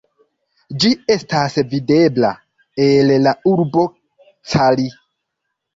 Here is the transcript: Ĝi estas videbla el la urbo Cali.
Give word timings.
Ĝi 0.83 0.89
estas 1.15 1.57
videbla 1.75 2.33
el 2.89 3.15
la 3.27 3.35
urbo 3.55 3.89
Cali. 4.55 4.93